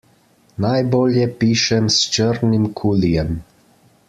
Najbolje 0.63 1.27
pišem 1.43 1.89
s 1.97 2.01
črnim 2.17 2.67
kulijem. 2.83 3.35